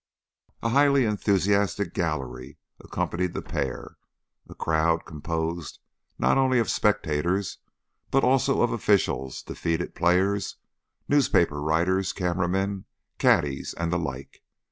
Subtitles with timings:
[0.63, 3.97] A highly enthusiastic "gallery" accompanied the pair,
[4.49, 5.77] a crowd composed
[6.17, 7.59] not only of spectators,
[8.09, 10.55] but also of officials, defeated players,
[11.07, 12.85] newspaper writers, camera men,
[13.19, 14.41] caddies, and the like.